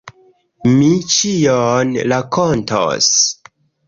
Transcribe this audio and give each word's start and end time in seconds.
Mi 0.69 0.87
ĉion 1.15 1.91
rakontos! 2.13 3.11